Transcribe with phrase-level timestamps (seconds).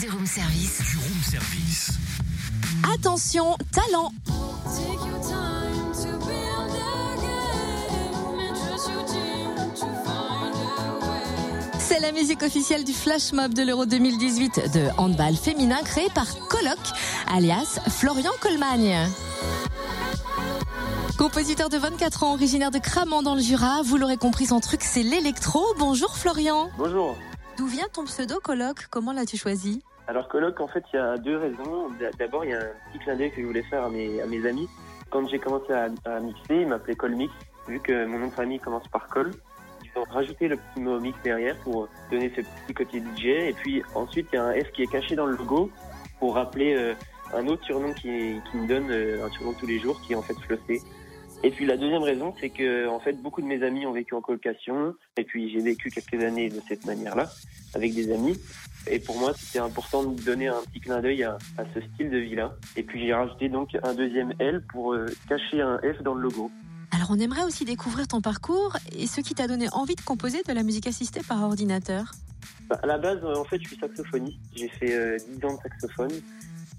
[0.00, 0.82] Du room service.
[0.88, 1.90] du room service.
[2.94, 4.12] Attention, talent.
[11.80, 16.26] C'est la musique officielle du flash mob de l'Euro 2018 de handball féminin créé par
[16.48, 16.78] Coloc,
[17.26, 18.96] alias Florian Colmagne.
[21.18, 24.82] Compositeur de 24 ans, originaire de Cramant dans le Jura, vous l'aurez compris, son truc
[24.84, 25.64] c'est l'électro.
[25.80, 26.70] Bonjour Florian.
[26.78, 27.16] Bonjour.
[27.56, 29.80] D'où vient ton pseudo Coloc Comment l'as-tu choisi?
[30.08, 31.88] Alors colloque, en fait, il y a deux raisons.
[32.18, 34.68] D'abord, il y a un petit clin d'œil que je voulais faire à mes, amis.
[35.10, 37.32] Quand j'ai commencé à, mixer, ils m'appelaient Colmix,
[37.68, 39.30] vu que mon nom de famille commence par Col.
[39.84, 43.26] Ils ont rajouté le petit mot mix derrière pour donner ce petit côté DJ.
[43.26, 45.70] Et puis ensuite, il y a un F qui est caché dans le logo
[46.18, 46.94] pour rappeler euh,
[47.32, 50.16] un autre surnom qui, qui me donne euh, un surnom tous les jours, qui est
[50.16, 50.82] en fait Flossé.
[51.44, 54.14] Et puis la deuxième raison, c'est que en fait, beaucoup de mes amis ont vécu
[54.14, 54.94] en colocation.
[55.18, 57.30] Et puis j'ai vécu quelques années de cette manière-là,
[57.74, 58.40] avec des amis.
[58.90, 61.36] Et pour moi, c'était important de donner un petit clin d'œil à,
[61.74, 62.54] ce style de vie-là.
[62.76, 66.22] Et puis j'ai rajouté donc un deuxième L pour euh, cacher un F dans le
[66.22, 66.50] logo.
[66.92, 70.42] Alors on aimerait aussi découvrir ton parcours et ce qui t'a donné envie de composer
[70.48, 72.12] de la musique assistée par ordinateur.
[72.70, 74.38] À la base, euh, en fait, je suis saxophoniste.
[74.54, 76.12] J'ai fait euh, 10 ans de saxophone.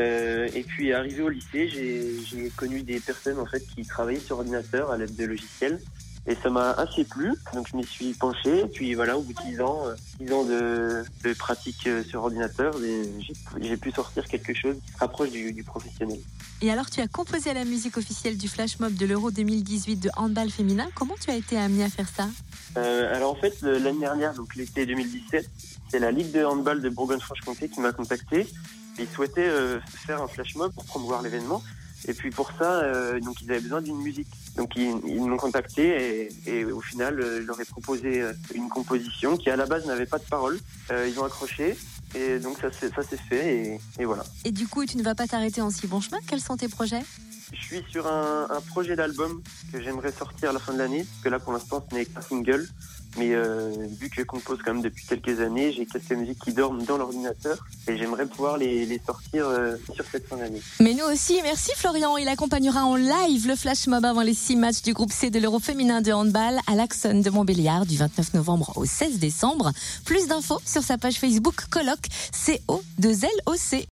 [0.00, 4.38] Euh, et puis arrivé au lycée, j'ai connu des personnes en fait qui travaillaient sur
[4.38, 5.78] ordinateur à l'aide de logiciels.
[6.26, 8.60] Et ça m'a assez plu, donc je m'y suis penché.
[8.60, 12.04] Et puis voilà, au bout de 10 ans, euh, 10 ans de, de pratique euh,
[12.04, 12.74] sur ordinateur,
[13.60, 16.18] j'ai pu sortir quelque chose qui se rapproche du, du professionnel.
[16.62, 20.10] Et alors tu as composé la musique officielle du flash mob de l'Euro 2018 de
[20.16, 20.88] handball féminin.
[20.94, 22.28] Comment tu as été amené à faire ça?
[22.76, 25.48] Euh, alors en fait, l'année dernière, donc l'été 2017,
[25.90, 28.46] c'est la Ligue de handball de Bourgogne-Franche-Comté qui m'a contacté.
[28.98, 31.62] Ils souhaitaient euh, faire un flash mob pour promouvoir l'événement.
[32.08, 34.28] Et puis pour ça, euh, donc ils avaient besoin d'une musique.
[34.56, 38.32] Donc ils, ils m'ont contacté et, et au final, euh, je leur ai proposé euh,
[38.54, 40.58] une composition qui à la base n'avait pas de parole.
[40.90, 41.76] Euh, ils ont accroché
[42.14, 44.24] et donc ça ça s'est fait et, et voilà.
[44.44, 46.18] Et du coup tu ne vas pas t'arrêter en si bon chemin.
[46.26, 47.02] Quels sont tes projets?
[47.52, 51.04] Je suis sur un, un projet d'album que j'aimerais sortir à la fin de l'année,
[51.04, 52.66] parce que là pour l'instant ce n'est qu'un single.
[53.16, 56.52] Mais euh, vu que je compose quand même depuis quelques années, j'ai quelques musiques qui
[56.52, 60.62] dorment dans l'ordinateur et j'aimerais pouvoir les, les sortir euh, sur cette fin d'année.
[60.78, 62.16] Mais nous aussi, merci Florian.
[62.18, 65.40] Il accompagnera en live le flash mob avant les six matchs du groupe C de
[65.40, 69.72] l'Euro féminin de handball à l'Axon de Montbéliard du 29 novembre au 16 décembre.
[70.04, 71.98] Plus d'infos sur sa page Facebook Coloc
[72.32, 73.86] CO2LOC.